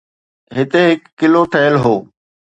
[0.57, 1.95] هتي هڪ قلعو ٺهيل هو